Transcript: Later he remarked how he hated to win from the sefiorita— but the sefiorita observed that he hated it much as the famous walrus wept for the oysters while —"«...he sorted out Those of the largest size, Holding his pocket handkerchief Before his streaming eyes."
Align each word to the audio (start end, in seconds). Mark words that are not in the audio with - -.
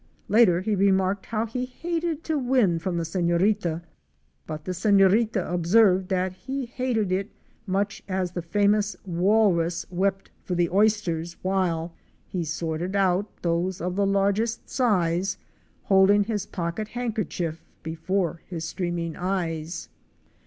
Later 0.27 0.61
he 0.61 0.73
remarked 0.73 1.27
how 1.27 1.45
he 1.45 1.63
hated 1.63 2.23
to 2.23 2.35
win 2.35 2.79
from 2.79 2.97
the 2.97 3.03
sefiorita— 3.03 3.83
but 4.47 4.65
the 4.65 4.71
sefiorita 4.71 5.47
observed 5.53 6.07
that 6.09 6.33
he 6.33 6.65
hated 6.65 7.11
it 7.11 7.29
much 7.67 8.01
as 8.09 8.31
the 8.31 8.41
famous 8.41 8.95
walrus 9.05 9.85
wept 9.91 10.31
for 10.43 10.55
the 10.55 10.71
oysters 10.71 11.37
while 11.43 11.93
—"«...he 12.33 12.43
sorted 12.43 12.95
out 12.95 13.29
Those 13.43 13.79
of 13.79 13.95
the 13.95 14.07
largest 14.07 14.67
size, 14.71 15.37
Holding 15.83 16.23
his 16.23 16.47
pocket 16.47 16.87
handkerchief 16.87 17.63
Before 17.83 18.41
his 18.47 18.65
streaming 18.65 19.15
eyes." 19.15 19.87